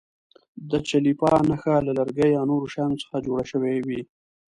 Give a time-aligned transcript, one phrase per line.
[0.69, 4.01] د چلیپا نښه له لرګیو یا نورو شیانو څخه جوړه شوې وي.